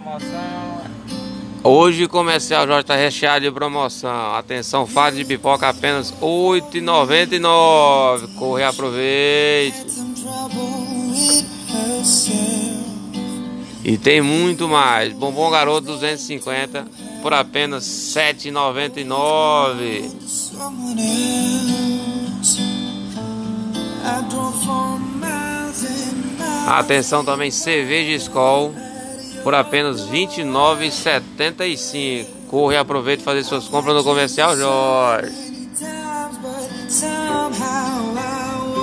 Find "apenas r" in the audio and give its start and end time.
5.68-6.16, 17.34-18.32, 29.54-30.26